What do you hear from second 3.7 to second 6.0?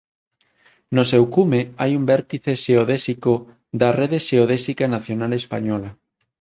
da Rede Xeodésica Nacional española.